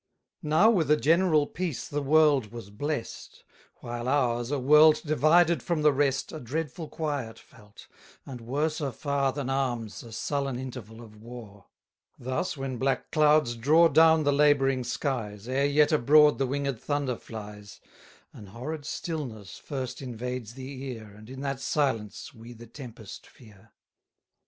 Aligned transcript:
Now 0.41 0.71
with 0.71 0.89
a 0.89 0.97
general 0.97 1.45
peace 1.45 1.87
the 1.87 2.01
world 2.01 2.51
was 2.51 2.71
blest, 2.71 3.43
While 3.81 4.07
ours, 4.07 4.49
a 4.49 4.57
world 4.57 4.99
divided 5.05 5.61
from 5.61 5.83
the 5.83 5.93
rest, 5.93 6.31
A 6.31 6.39
dreadful 6.39 6.87
quiet 6.87 7.37
felt, 7.37 7.87
and 8.25 8.41
worser 8.41 8.91
far 8.91 9.31
Than 9.31 9.47
arms, 9.47 10.01
a 10.01 10.11
sullen 10.11 10.57
interval 10.57 11.03
of 11.03 11.17
war: 11.21 11.67
Thus 12.17 12.57
when 12.57 12.77
black 12.79 13.11
clouds 13.11 13.55
draw 13.55 13.89
down 13.89 14.23
the 14.23 14.33
labouring 14.33 14.83
skies, 14.83 15.47
Ere 15.47 15.67
yet 15.67 15.91
abroad 15.91 16.39
the 16.39 16.47
winged 16.47 16.79
thunder 16.81 17.15
flies, 17.15 17.79
An 18.33 18.47
horrid 18.47 18.85
stillness 18.85 19.59
first 19.59 20.01
invades 20.01 20.55
the 20.55 20.83
ear, 20.85 21.13
And 21.15 21.29
in 21.29 21.41
that 21.41 21.59
silence 21.61 22.33
we 22.33 22.53
the 22.53 22.65
tempest 22.65 23.27
fear. 23.27 23.71